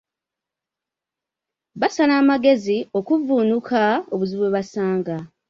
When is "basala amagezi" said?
1.79-2.77